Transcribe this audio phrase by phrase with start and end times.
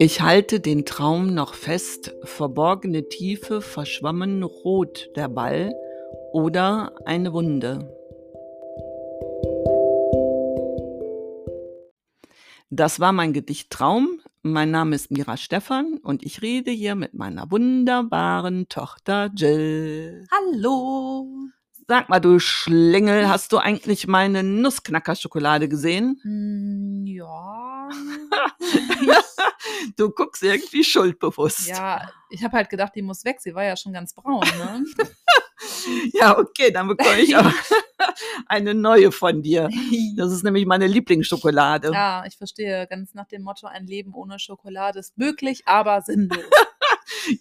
[0.00, 5.74] Ich halte den Traum noch fest, verborgene Tiefe, verschwommen rot der Ball
[6.32, 7.92] oder eine Wunde.
[12.70, 14.20] Das war mein Gedicht Traum.
[14.42, 20.28] Mein Name ist Mira Stephan und ich rede hier mit meiner wunderbaren Tochter Jill.
[20.30, 21.26] Hallo.
[21.88, 26.20] Sag mal, du Schlingel, hast du eigentlich meine Nussknacker-Schokolade gesehen?
[26.22, 27.67] Hm, ja.
[29.96, 31.66] du guckst irgendwie schuldbewusst.
[31.68, 33.40] ja, ich habe halt gedacht, die muss weg.
[33.40, 34.84] Sie war ja schon ganz braun, ne?
[36.12, 37.52] Ja, okay, dann bekomme ich aber
[38.46, 39.68] eine neue von dir.
[40.16, 41.90] Das ist nämlich meine Lieblingsschokolade.
[41.92, 42.86] ja, ich verstehe.
[42.88, 46.38] Ganz nach dem Motto, ein Leben ohne Schokolade ist möglich, aber sinnlos.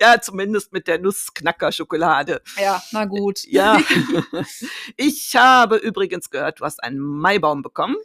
[0.01, 2.41] Ja, zumindest mit der Nussknacker-Schokolade.
[2.59, 3.43] Ja, na gut.
[3.45, 3.79] Ja.
[4.95, 7.95] Ich habe übrigens gehört, du hast einen Maibaum bekommen.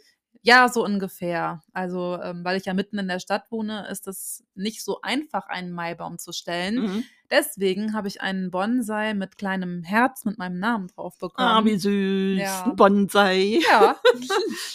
[0.45, 1.63] Ja, so ungefähr.
[1.71, 5.47] Also, ähm, weil ich ja mitten in der Stadt wohne, ist es nicht so einfach,
[5.47, 6.75] einen Maibaum zu stellen.
[6.81, 7.03] Mhm.
[7.33, 11.47] Deswegen habe ich einen Bonsai mit kleinem Herz mit meinem Namen drauf bekommen.
[11.47, 12.37] Ah, wie süß.
[12.39, 12.65] Ja.
[12.65, 13.59] Ein Bonsai.
[13.71, 13.95] ja,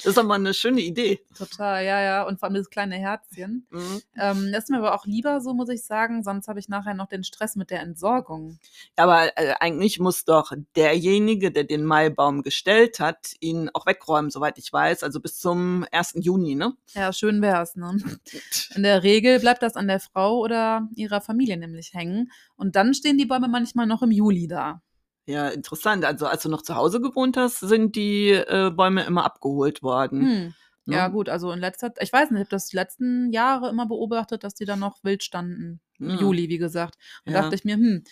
[0.02, 1.20] Das ist aber eine schöne Idee.
[1.36, 2.22] total, ja, ja.
[2.24, 3.68] Und vor allem das kleine Herzchen.
[3.70, 4.02] Mhm.
[4.18, 6.94] Ähm, das ist mir aber auch lieber so, muss ich sagen, sonst habe ich nachher
[6.94, 8.58] noch den Stress mit der Entsorgung.
[8.96, 14.58] Aber äh, eigentlich muss doch derjenige, der den Maibaum gestellt hat, ihn auch wegräumen, soweit
[14.58, 15.04] ich weiß.
[15.04, 16.14] Also bis zum 1.
[16.16, 16.72] Juni, ne?
[16.94, 17.98] Ja, schön wär's, ne?
[18.74, 22.32] In der Regel bleibt das an der Frau oder ihrer Familie nämlich hängen.
[22.56, 24.82] Und dann stehen die Bäume manchmal noch im Juli da.
[25.26, 26.04] Ja, interessant.
[26.04, 30.20] Also als du noch zu Hause gewohnt hast, sind die äh, Bäume immer abgeholt worden.
[30.20, 30.54] Hm.
[30.86, 30.96] ne?
[30.96, 33.86] Ja, gut, also in letzter ich weiß nicht, ich habe das die letzten Jahre immer
[33.86, 35.80] beobachtet, dass die dann noch wild standen.
[35.98, 36.16] Im Ja.
[36.16, 36.96] Juli, wie gesagt.
[37.26, 37.42] Und Ja.
[37.42, 38.04] dachte ich mir, hm,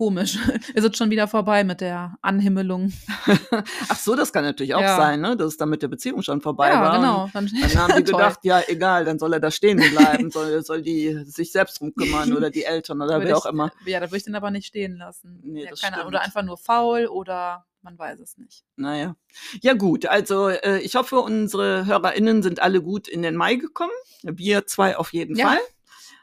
[0.00, 0.38] komisch.
[0.74, 2.90] Ist es schon wieder vorbei mit der Anhimmelung.
[3.90, 4.96] Ach so, das kann natürlich auch Ja.
[4.96, 5.36] sein, ne?
[5.36, 6.96] Dass es dann mit der Beziehung schon vorbei ja, war.
[6.96, 7.28] genau.
[7.34, 10.80] Dann, Dann haben die gedacht, ja, egal, dann soll er da stehen bleiben, soll, soll
[10.80, 13.70] die sich selbst drum kümmern oder die Eltern oder wer auch immer.
[13.84, 15.38] Ja, da würde ich den aber nicht stehen lassen.
[15.44, 16.08] Nee, ja, das keine stimmt.
[16.08, 18.64] Oder einfach nur faul oder man weiß es nicht.
[18.76, 19.16] Naja.
[19.60, 20.06] Ja, gut.
[20.06, 23.92] Also, äh, ich hoffe, unsere HörerInnen sind alle gut in den Mai gekommen.
[24.22, 25.48] Wir zwei auf jeden Ja.
[25.48, 25.58] Fall.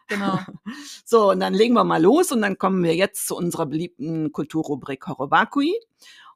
[0.08, 0.40] Genau.
[1.06, 4.34] So, und dann legen wir mal los und dann kommen wir jetzt zu unserer beliebten
[4.34, 5.74] Kulturrubrik Horobakui.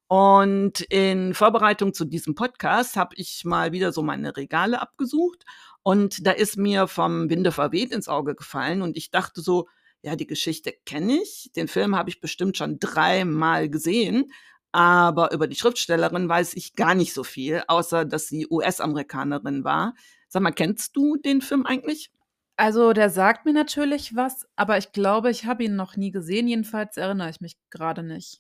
[0.07, 5.45] Und in Vorbereitung zu diesem Podcast habe ich mal wieder so meine Regale abgesucht
[5.83, 9.67] und da ist mir vom Winde verweht ins Auge gefallen und ich dachte so,
[10.01, 14.31] ja, die Geschichte kenne ich, den Film habe ich bestimmt schon dreimal gesehen,
[14.71, 19.93] aber über die Schriftstellerin weiß ich gar nicht so viel, außer dass sie US-Amerikanerin war.
[20.27, 22.11] Sag mal, kennst du den Film eigentlich?
[22.61, 26.47] Also, der sagt mir natürlich was, aber ich glaube, ich habe ihn noch nie gesehen.
[26.47, 28.39] Jedenfalls erinnere ich mich gerade nicht.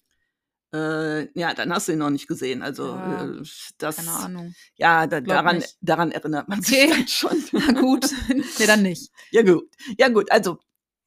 [0.71, 2.61] Äh, ja, dann hast du ihn noch nicht gesehen.
[2.61, 3.41] Also Ja, äh,
[3.79, 4.53] das, Keine Ahnung.
[4.75, 5.75] ja, da, daran, nicht.
[5.81, 6.87] daran erinnert man Okay.
[6.93, 7.43] sich dann schon.
[7.73, 8.05] Na gut.
[8.29, 9.11] nee, dann nicht.
[9.31, 9.67] ja gut,
[9.97, 10.31] ja gut.
[10.31, 10.59] Also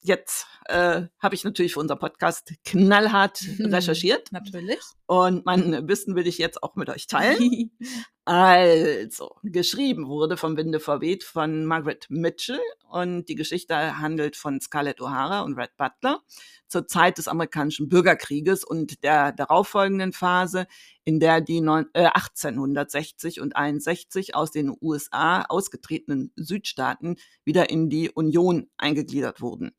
[0.03, 3.66] jetzt äh, habe ich natürlich für unser Podcast knallhart Mhm.
[3.75, 4.78] recherchiert Natürlich.
[5.06, 7.70] und mein Wissen will ich jetzt auch mit euch teilen.
[8.26, 12.58] Also, geschrieben wurde vom Winde verweht von Margaret Mitchell
[12.88, 16.22] und die Geschichte handelt von Scarlett O'Hara und Red Butler
[16.66, 20.66] zur Zeit des amerikanischen Bürgerkrieges und der darauffolgenden Phase,
[21.04, 27.91] in der die neun, äh, 1860 und 61 aus den USA ausgetretenen Südstaaten wieder in
[27.91, 29.76] die Union eingegliedert wurden.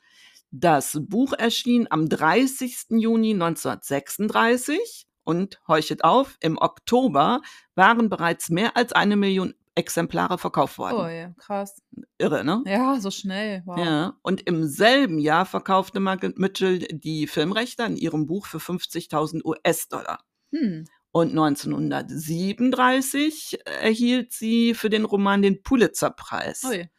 [0.51, 2.88] Das Buch erschien am 30.
[2.89, 7.41] Juni 1936 und heuchtet auf, im Oktober
[7.75, 10.97] waren bereits mehr als eine Million Exemplare verkauft worden.
[10.97, 11.81] Oh ja, krass.
[12.17, 12.63] Irre, ne?
[12.66, 13.61] Ja, so schnell.
[13.66, 13.78] Wow.
[13.78, 19.44] Ja, und im selben Jahr verkaufte Margaret Mitchell die Filmrechte an ihrem Buch für 50.000
[19.44, 20.19] US-Dollar.
[20.53, 20.85] Hm.
[21.12, 26.63] Und 1937 erhielt sie für den Roman den Pulitzer-Preis.
[26.66, 26.89] Ui.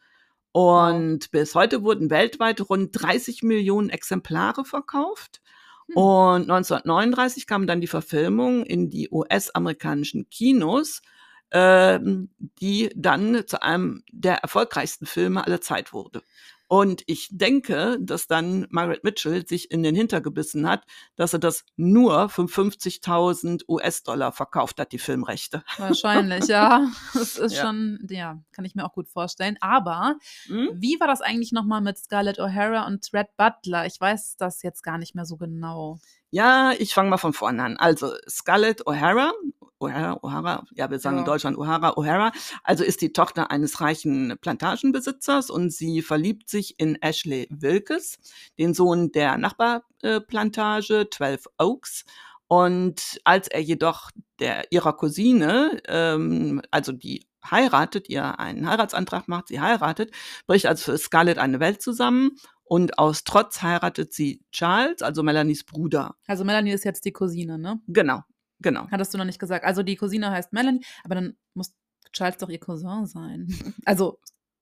[0.57, 5.39] Und bis heute wurden weltweit rund 30 Millionen Exemplare verkauft.
[5.85, 5.95] Hm.
[5.95, 11.03] Und 1939 kam dann die Verfilmung in die US-amerikanischen Kinos,
[11.51, 16.23] ähm, die dann zu einem der erfolgreichsten Filme aller Zeit wurde.
[16.67, 20.83] Und ich denke, dass dann Margaret Mitchell sich in den Hinter gebissen hat,
[21.15, 25.63] dass er das nur für 50.000 US-Dollar verkauft hat, die Filmrechte.
[25.77, 26.89] Wahrscheinlich, ja.
[27.13, 27.65] Das ist Ja.
[27.65, 29.57] schon, ja, kann ich mir auch gut vorstellen.
[29.61, 30.17] Aber
[30.47, 30.69] Hm?
[30.75, 33.85] wie war das eigentlich nochmal mit Scarlett O'Hara und Red Butler?
[33.85, 35.99] Ich weiß das jetzt gar nicht mehr so genau.
[36.31, 37.77] Ja, ich fange mal von vorne an.
[37.77, 39.31] Also Scarlett O'Hara,
[39.79, 41.21] O'Hara, O'Hara, ja, wir sagen Ja.
[41.21, 42.31] in Deutschland O'Hara, O'Hara,
[42.63, 48.17] also ist die Tochter eines reichen Plantagenbesitzers und sie verliebt sich in Ashley Wilkes,
[48.57, 52.05] den Sohn der Nachbarplantage 12 Oaks.
[52.47, 59.47] Und als er jedoch der ihrer Cousine, ähm, also die heiratet, ihr einen Heiratsantrag macht,
[59.49, 60.11] sie heiratet,
[60.47, 62.31] bricht also für Scarlett eine Welt zusammen
[62.69, 66.15] und aus Trotz heiratet sie Charles, also Melanies Bruder.
[66.27, 67.79] Also Melanie ist jetzt die Cousine, ne?
[67.87, 68.21] Genau,
[68.59, 68.87] genau.
[68.91, 69.65] Hattest du noch nicht gesagt.
[69.65, 71.73] Also die Cousine heißt Melanie, aber dann muss
[72.13, 73.47] Charles doch ihr Cousin sein.
[73.85, 74.19] Also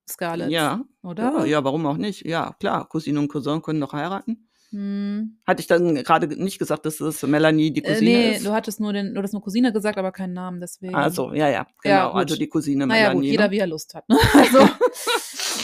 [0.10, 1.40] Scarlett, Ja, oder?
[1.40, 2.26] ja, ja, warum auch nicht?
[2.26, 4.48] Ja, klar, Cousine und Cousin können doch heiraten.
[4.72, 5.38] Hm.
[5.48, 8.46] Hatte ich dann gerade nicht gesagt, dass das Melanie die Äh, Cousine nee, ist?
[8.46, 10.94] du hattest nur den, du hattest nur Cousine gesagt, aber keinen Namen, deswegen.
[10.96, 11.96] Also, ja, ja, genau.
[11.96, 13.32] Ja, also die Cousine naja, gut, Melanie.
[13.32, 13.52] jeder ne?
[13.52, 14.08] wie er Lust hat.
[14.10, 14.18] Ne?
[14.34, 14.60] Also,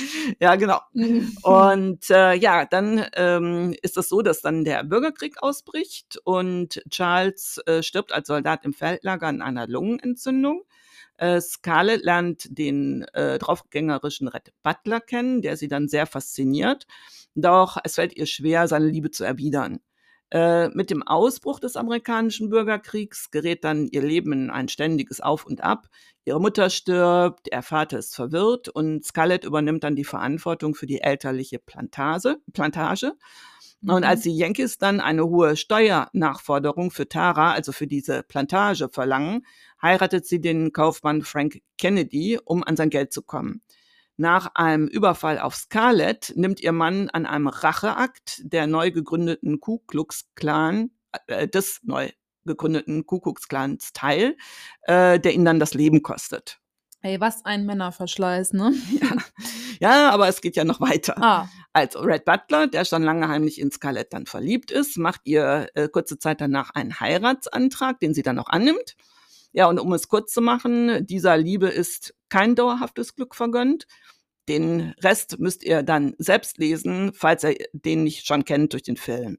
[0.40, 0.80] ja, genau.
[1.44, 7.60] Und äh, ja, dann ähm, ist es so, dass dann der Bürgerkrieg ausbricht und Charles
[7.66, 10.64] äh, stirbt als Soldat im Feldlager an einer Lungenentzündung.
[11.18, 16.88] Äh, Scarlett lernt den äh, draufgängerischen Red Butler kennen, der sie dann sehr fasziniert.
[17.36, 19.80] Doch es fällt ihr schwer, seine Liebe zu erwidern.
[20.32, 25.46] Äh, mit dem Ausbruch des amerikanischen Bürgerkriegs gerät dann ihr Leben in ein ständiges Auf
[25.46, 25.90] und Ab.
[26.24, 31.02] Ihre Mutter stirbt, ihr Vater ist verwirrt und Scarlett übernimmt dann die Verantwortung für die
[31.02, 32.38] elterliche Plantage.
[32.54, 33.14] Plantage.
[33.86, 34.08] Und Mhm.
[34.08, 39.46] als die Yankees dann eine hohe Steuernachforderung für Tara, also für diese Plantage, verlangen,
[39.82, 43.62] heiratet sie den Kaufmann Frank Kennedy, um an sein Geld zu kommen.
[44.18, 49.80] Nach einem Überfall auf Scarlett nimmt ihr Mann an einem Racheakt der neu gegründeten Ku
[49.80, 50.92] Klux Klan,
[51.28, 52.10] äh, des neu
[52.46, 54.36] gegründeten Ku Klux Klans teil,
[54.84, 56.60] äh, der ihn dann das Leben kostet.
[57.04, 58.74] ey, was ein Männerverschleiß, ne?
[59.80, 61.16] Ja, aber es geht ja noch weiter.
[61.20, 65.70] Ah, Also Red Butler, der schon lange heimlich in Scarlett dann verliebt ist, macht ihr
[65.74, 68.96] äh, kurze Zeit danach einen Heiratsantrag, den sie dann auch annimmt.
[69.54, 73.86] Ja, und um es kurz zu machen, dieser Liebe ist kein dauerhaftes Glück vergönnt.
[74.48, 78.98] Den Rest müsst ihr dann selbst lesen, falls ihr den nicht schon kennt durch den
[78.98, 79.38] Film.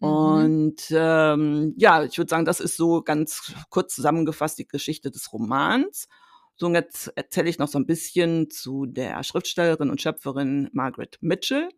[0.00, 0.08] Mhm.
[0.08, 5.32] Und ähm, ja, ich würde sagen, das ist so ganz kurz zusammengefasst die Geschichte des
[5.32, 6.08] Romans.
[6.56, 11.18] So, und jetzt erzähle ich noch so ein bisschen zu der Schriftstellerin und Schöpferin Margaret
[11.20, 11.68] Mitchell.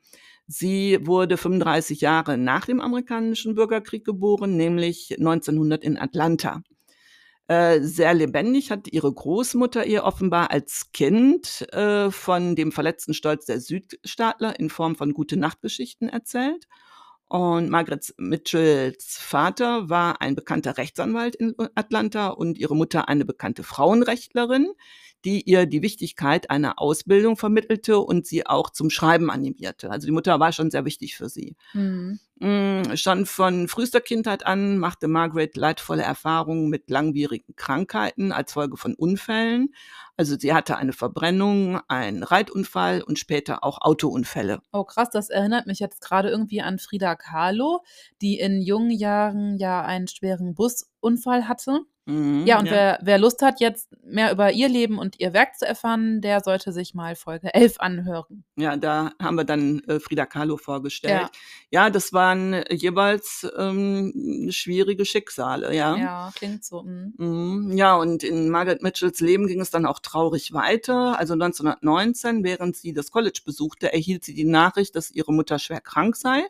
[0.46, 6.62] Sie wurde 35 Jahre nach dem amerikanischen Bürgerkrieg geboren, nämlich 1900 in Atlanta.
[7.48, 13.46] Äh, sehr lebendig hat ihre Großmutter ihr offenbar als Kind äh, von dem verletzten Stolz
[13.46, 16.68] der Südstaatler in Form von gute Nachtgeschichten erzählt.
[17.26, 23.62] Und Margaret Mitchells Vater war ein bekannter Rechtsanwalt in Atlanta und ihre Mutter eine bekannte
[23.62, 24.72] Frauenrechtlerin,
[25.24, 29.90] die ihr die Wichtigkeit einer Ausbildung vermittelte und sie auch zum Schreiben animierte.
[29.90, 31.56] Also die Mutter war schon sehr wichtig für sie.
[31.72, 32.20] mhm.
[32.40, 38.76] Mm, Schon von frühester Kindheit an machte Margaret leidvolle Erfahrungen mit langwierigen Krankheiten als Folge
[38.76, 39.74] von Unfällen.
[40.16, 44.60] Also sie hatte eine Verbrennung, einen Reitunfall und später auch Autounfälle.
[44.72, 47.82] Oh krass, das erinnert mich jetzt gerade irgendwie an Frida Kahlo,
[48.22, 50.58] die in jungen Jahren ja einen schweren
[51.00, 51.80] Busunfall hatte.
[52.06, 55.58] Mhm, Ja, und Wer, wer Lust hat, jetzt mehr über ihr Leben und ihr Werk
[55.58, 58.44] zu erfahren, der sollte sich mal Folge 11 anhören.
[58.56, 61.28] Ja, da haben wir dann äh, Frida Kahlo vorgestellt.
[61.70, 65.96] Ja, das waren äh, jeweils ähm, schwierige Schicksale, ja.
[65.98, 66.82] Ja, klingt so.
[66.82, 67.12] mm.
[67.18, 71.18] Mhm, Ja, und in Margaret Mitchells Leben ging es dann auch traurig weiter.
[71.18, 75.82] Also 1919, während sie das College besuchte, erhielt sie die Nachricht, dass ihre Mutter schwer
[75.82, 76.42] krank sei.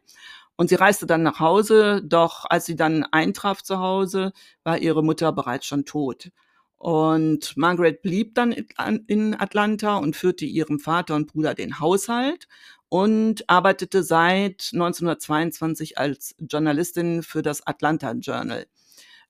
[0.58, 4.32] Und sie reiste dann nach Hause, doch als sie dann eintraf zu Hause,
[4.64, 6.30] war ihre Mutter bereits schon tot.
[6.76, 12.48] Und Margaret blieb dann in- Atlanta und führte ihrem Vater und Bruder den Haushalt
[12.88, 18.66] und arbeitete seit 1922 als Journalistin für das Atlanta Journal.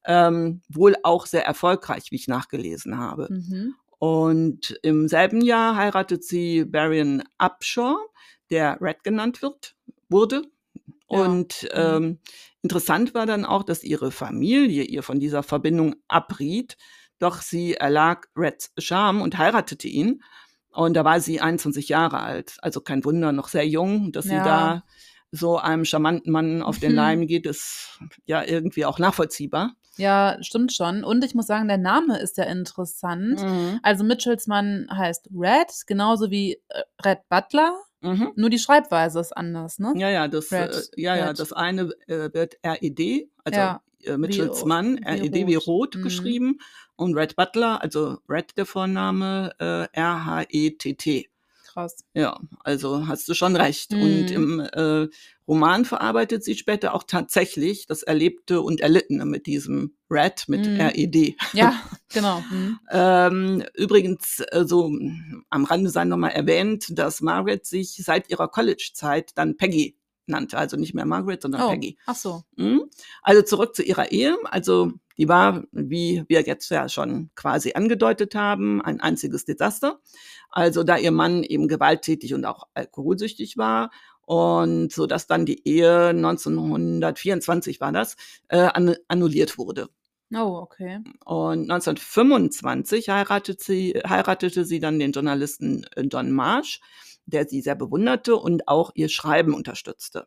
[0.06, 3.28] Ähm, wohl auch sehr erfolgreich, wie ich nachgelesen habe.
[3.30, 3.74] Mhm.
[3.98, 7.96] Und im selben Jahr heiratet sie Barian Upshaw,
[8.50, 9.74] der Red genannt wird,
[10.08, 10.42] wurde.
[11.10, 11.20] Ja.
[11.20, 11.68] Und Mhm.
[11.74, 12.18] ähm,
[12.62, 16.76] interessant war dann auch, dass ihre Familie ihr von dieser Verbindung abriet.
[17.18, 20.22] Doch sie erlag Reds Charme und heiratete ihn.
[20.70, 22.56] Und da war sie 21 Jahre alt.
[22.62, 24.44] Also kein Wunder, noch sehr jung, dass sie Ja.
[24.44, 24.84] da
[25.30, 26.96] so einem charmanten Mann auf den Mhm.
[26.96, 29.72] Leim geht, ist ja irgendwie auch nachvollziehbar.
[29.96, 31.02] Ja, stimmt schon.
[31.04, 33.42] Und ich muss sagen, der Name ist ja interessant.
[33.42, 33.80] Mhm.
[33.82, 37.76] Also Mitchells Mann heißt Red, genauso wie äh, Red Butler.
[38.00, 38.30] Mhm.
[38.36, 39.92] Nur die Schreibweise ist anders, ne?
[39.96, 44.16] Ja, ja, das, Red, äh, ja, ja, das eine äh, wird RED, also Ja, äh,
[44.16, 45.66] Mitchells Mann, RED wie rot.
[45.66, 46.02] rot Mhm.
[46.04, 46.58] geschrieben
[46.94, 51.28] und Red Butler, also Red der Vorname, äh, R-H-E-T-T.
[51.78, 52.04] Krass.
[52.12, 53.92] Ja, also hast du schon recht.
[53.92, 54.02] Mhm.
[54.02, 55.06] Und im äh,
[55.46, 60.80] Roman verarbeitet sie später auch tatsächlich das Erlebte und Erlittene mit diesem Red, mit Mhm.
[60.80, 61.36] RED.
[61.52, 61.74] Ja,
[62.12, 62.42] genau.
[62.50, 62.80] Mhm.
[62.90, 68.48] Ähm, übrigens, äh, so mh, am Rande sei nochmal erwähnt, dass Margaret sich seit ihrer
[68.48, 69.94] College-Zeit dann Peggy
[70.28, 70.58] nannte.
[70.58, 71.96] Also nicht mehr Margaret, sondern Oh, Peggy.
[72.06, 72.42] ach so.
[72.56, 72.84] Mhm.
[73.22, 74.36] Also zurück zu ihrer Ehe.
[74.44, 80.00] Also die war, wie wir jetzt ja schon quasi angedeutet haben, ein einziges Desaster.
[80.50, 83.90] Also da ihr Mann eben gewalttätig und auch alkoholsüchtig war
[84.22, 88.16] und so dass dann die Ehe 1924 war das
[88.48, 89.88] äh, an, annulliert wurde.
[90.34, 90.98] Oh, okay.
[91.24, 96.80] Und 1925 heiratete sie, heiratete sie dann den Journalisten äh, John Marsh,
[97.28, 100.26] der sie sehr bewunderte und auch ihr Schreiben unterstützte.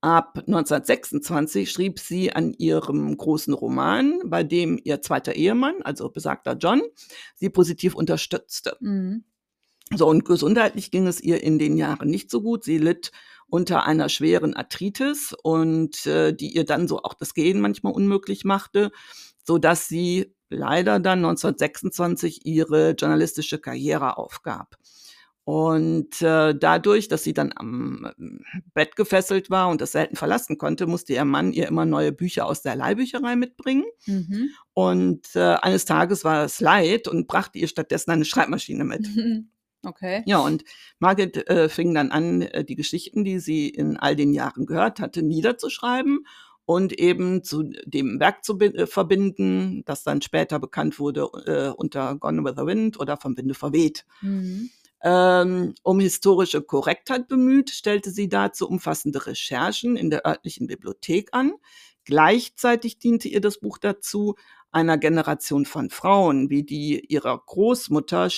[0.00, 6.54] Ab 1926 schrieb sie an ihrem großen Roman, bei dem ihr zweiter Ehemann, also besagter
[6.54, 6.82] John,
[7.36, 8.76] sie positiv unterstützte.
[8.80, 9.24] Mhm.
[9.94, 12.64] So, und gesundheitlich ging es ihr in den Jahren nicht so gut.
[12.64, 13.12] Sie litt
[13.46, 18.44] unter einer schweren Arthritis und äh, die ihr dann so auch das Gehen manchmal unmöglich
[18.44, 18.90] machte,
[19.44, 24.76] so dass sie leider dann 1926 ihre journalistische Karriere aufgab.
[25.44, 30.56] Und äh, dadurch, dass sie dann am äh, Bett gefesselt war und das selten verlassen
[30.56, 33.84] konnte, musste ihr Mann ihr immer neue Bücher aus der Leihbücherei mitbringen.
[34.06, 34.50] Mhm.
[34.72, 39.08] Und äh, eines Tages war es leid und brachte ihr stattdessen eine Schreibmaschine mit.
[39.84, 40.22] Okay.
[40.26, 40.62] Ja, und
[41.00, 45.00] Margaret äh, fing dann an, äh, die Geschichten, die sie in all den Jahren gehört
[45.00, 46.24] hatte, niederzuschreiben
[46.66, 51.26] und eben zu dem Werk zu äh, verbinden, das dann später bekannt wurde
[51.74, 54.06] unter Gone with the Wind oder vom Winde verweht.
[54.20, 54.70] Mhm.
[55.02, 61.54] Ähm, um historische Korrektheit bemüht, stellte sie dazu umfassende Recherchen in der örtlichen Bibliothek an.
[62.04, 64.36] Gleichzeitig diente ihr das Buch dazu,
[64.72, 68.28] einer Generation von Frauen, wie die ihrer Großmutter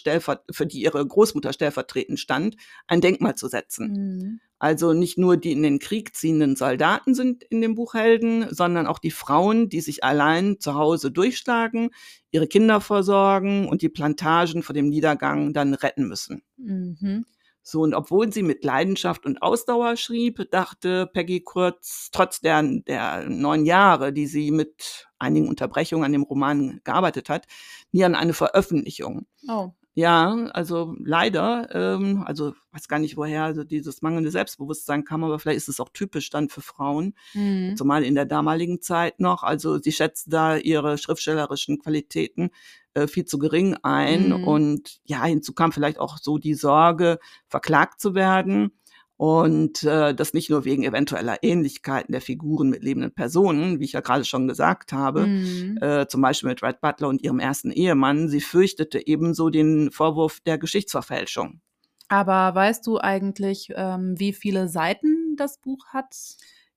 [0.51, 3.93] für die ihre Großmutter stellvertretend stand, ein Denkmal zu setzen.
[3.93, 4.41] Mhm.
[4.59, 8.87] Also nicht nur die in den Krieg ziehenden Soldaten sind in dem Buch Helden, sondern
[8.87, 11.91] auch die Frauen, die sich allein zu Hause durchschlagen,
[12.31, 16.43] ihre Kinder versorgen und die Plantagen vor dem Niedergang dann retten müssen.
[16.57, 17.27] Mhm.
[17.67, 23.29] So, und obwohl sie mit Leidenschaft und Ausdauer schrieb, dachte Peggy kurz, trotz der, der
[23.29, 27.47] neun Jahre, die sie mit einigen Unterbrechungen an dem Roman gearbeitet hat,
[27.93, 29.27] nie an eine Veröffentlichung.
[29.49, 29.71] Oh.
[29.97, 35.39] Ja, also leider, ähm, also weiß gar nicht, woher also dieses mangelnde Selbstbewusstsein kam, aber
[35.39, 37.77] vielleicht ist es auch typisch dann für Frauen, Mhm.
[37.77, 39.45] zumal in der damaligen Zeit noch.
[39.45, 42.51] Also sie schätzt da ihre schriftstellerischen Qualitäten
[42.95, 44.31] äh, viel zu gering ein.
[44.31, 44.45] Mhm.
[44.45, 48.73] Und ja, hinzu kam vielleicht auch so die Sorge, verklagt zu werden.
[49.17, 53.93] Und äh, das nicht nur wegen eventueller Ähnlichkeiten der Figuren mit lebenden Personen, wie ich
[53.93, 55.79] ja gerade schon gesagt habe, Mhm.
[55.81, 58.29] äh, zum Beispiel mit Red Butler und ihrem ersten Ehemann.
[58.29, 61.61] Sie fürchtete ebenso den Vorwurf der Geschichtsverfälschung.
[62.09, 66.15] Aber weißt du eigentlich, ähm, wie viele Seiten das Buch hat?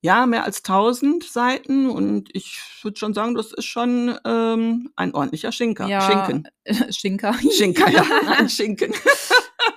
[0.01, 5.13] Ja, mehr als 1000 Seiten und ich würde schon sagen, das ist schon ähm, ein
[5.15, 5.87] ordentlicher Schinker.
[5.87, 6.47] Ja, Schinken.
[6.93, 7.33] Schinker.
[7.51, 8.05] Schinker, ja,
[8.37, 8.93] ein Schinken.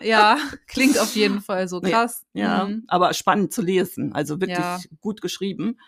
[0.03, 2.25] Ja, klingt auf jeden Fall so krass.
[2.33, 2.85] Ja, Mhm.
[2.89, 4.79] aber spannend zu lesen, also wirklich Ja.
[5.01, 5.79] gut geschrieben.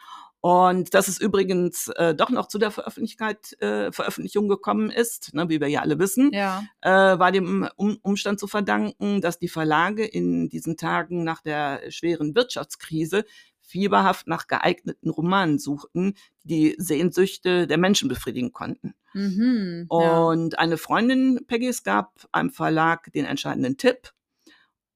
[0.40, 5.60] Und dass es übrigens äh, doch noch zu der äh, Veröffentlichung gekommen ist, ne, wie
[5.60, 6.64] wir ja alle wissen, Ja.
[6.80, 11.92] äh, war dem um Umstand zu verdanken, dass die Verlage in diesen Tagen nach der
[11.92, 13.24] schweren Wirtschaftskrise
[13.60, 18.94] fieberhaft nach geeigneten Romanen suchten, die die Sehnsüchte der Menschen befriedigen konnten.
[19.14, 19.88] Mhm.
[19.90, 20.18] ja.
[20.24, 24.12] Und eine Freundin Peggys gab einem Verlag den entscheidenden Tipp.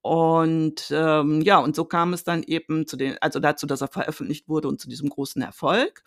[0.01, 3.89] Und ähm, ja, und so kam es dann eben zu den, also dazu, dass er
[3.89, 6.03] veröffentlicht wurde und zu diesem großen Erfolg.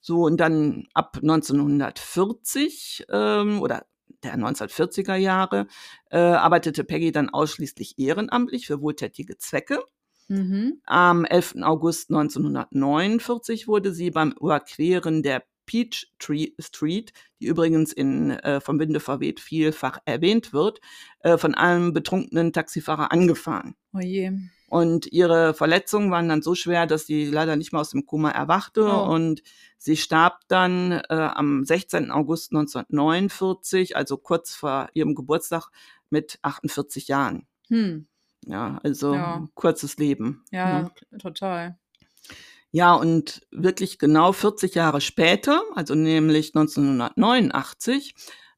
[0.00, 3.86] So, und dann ab 1940 ähm, oder
[4.22, 5.66] der 1940er Jahre
[6.10, 9.82] äh, arbeitete Peggy dann ausschließlich ehrenamtlich für wohltätige Zwecke.
[10.28, 10.80] Mhm.
[10.86, 11.56] Am 11.
[11.62, 19.00] August 1949 wurde sie beim Überqueren der Peachtree Street, die übrigens in äh, vom Winde
[19.00, 20.80] verweht vielfach erwähnt wird,
[21.20, 23.74] äh, von einem betrunkenen Taxifahrer angefahren.
[23.94, 24.32] Oh je.
[24.68, 28.30] Und ihre Verletzungen waren dann so schwer, dass sie leider nicht mehr aus dem Koma
[28.30, 28.84] erwachte.
[28.86, 29.02] Oh.
[29.12, 29.42] Und
[29.76, 32.10] sie starb dann äh, am 16.
[32.10, 35.68] August 1949, also kurz vor ihrem Geburtstag
[36.08, 37.46] mit 48 Jahren.
[37.68, 38.06] Hm.
[38.46, 39.46] Ja, also Ja.
[39.54, 40.42] kurzes Leben.
[40.50, 41.18] Ja, ne?
[41.18, 41.78] total.
[42.74, 48.14] Ja, und wirklich genau 40 Jahre später, also nämlich 1989,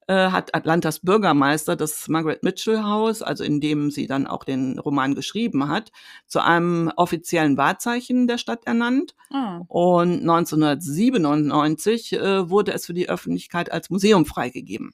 [0.06, 4.78] äh, hat Atlantas Bürgermeister das Margaret Mitchell Haus, also in dem sie dann auch den
[4.78, 5.90] Roman geschrieben hat,
[6.26, 9.16] zu einem offiziellen Wahrzeichen der Stadt ernannt.
[9.30, 9.62] Ah.
[9.66, 14.92] Und 1997 äh, wurde es für die Öffentlichkeit als Museum freigegeben.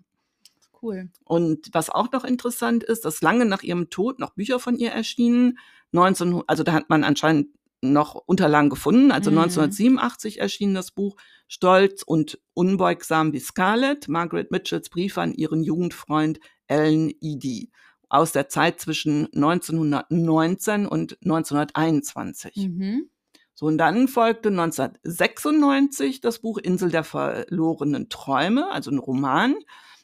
[0.80, 1.10] Cool.
[1.24, 4.92] Und was auch noch interessant ist, dass lange nach ihrem Tod noch Bücher von ihr
[4.92, 5.58] erschienen.
[5.92, 7.48] 19, also da hat man anscheinend
[7.82, 9.10] noch Unterlagen gefunden.
[9.10, 9.38] Also Mhm.
[9.38, 11.16] 1987 erschien das Buch
[11.48, 17.70] Stolz und unbeugsam wie Scarlett, Margaret Mitchells Briefe an ihren Jugendfreund Ellen Edie
[18.08, 22.56] aus der Zeit zwischen 1919 und 1921.
[22.56, 23.10] Mhm.
[23.54, 29.54] So, und dann folgte 1996 das Buch Insel der verlorenen Träume, also ein Roman,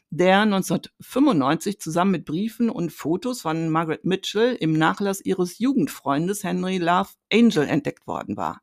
[0.09, 6.77] der 1995 zusammen mit Briefen und Fotos von Margaret Mitchell im Nachlass ihres Jugendfreundes Henry
[6.77, 8.61] Love Angel entdeckt worden war.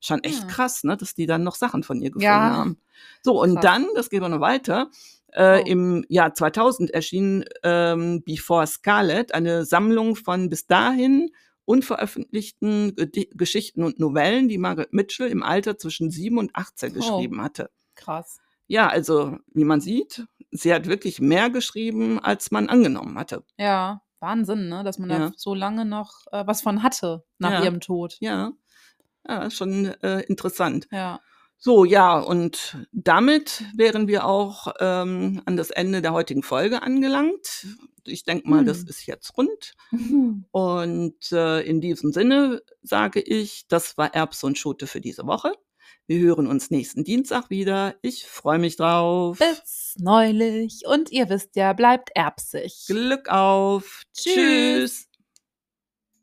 [0.00, 0.46] Schon echt Ja.
[0.46, 2.56] krass, ne, dass die dann noch Sachen von ihr gefunden Ja.
[2.56, 2.80] haben.
[3.22, 3.62] So, und Krass.
[3.64, 4.90] dann, das geht auch noch weiter,
[5.32, 5.64] äh, Oh.
[5.66, 11.30] im Jahr 2000 erschien ähm, Before Scarlet eine Sammlung von bis dahin
[11.64, 12.94] unveröffentlichten
[13.32, 16.94] Geschichten und Novellen, die Margaret Mitchell im Alter zwischen 7 und 18 Oh.
[16.94, 17.70] geschrieben hatte.
[17.96, 18.38] Krass.
[18.68, 20.26] Ja, also wie man sieht,
[20.56, 23.44] sie hat wirklich mehr geschrieben, als man angenommen hatte.
[23.58, 24.82] Ja, Wahnsinn, ne?
[24.84, 25.18] Dass man Ja.
[25.18, 27.64] da so lange noch äh, was von hatte nach Ja.
[27.64, 28.16] ihrem Tod.
[28.20, 28.52] Ja,
[29.28, 30.88] ja schon äh, interessant.
[30.90, 31.20] Ja.
[31.58, 37.66] So, ja, und damit wären wir auch ähm, an das Ende der heutigen Folge angelangt.
[38.04, 38.86] Ich denke mal, das Hm.
[38.88, 39.72] ist jetzt rund.
[40.52, 45.52] Und äh, in diesem Sinne sage ich, das war Erbs und Schote für diese Woche.
[46.06, 47.96] Wir hören uns nächsten Dienstag wieder.
[48.02, 49.38] Ich freue mich drauf.
[49.38, 50.82] Bis neulich.
[50.86, 52.84] Und ihr wisst ja, bleibt erbsig.
[52.86, 54.02] Glück auf.
[54.14, 54.34] Tschüss.
[54.34, 55.08] Tschüss.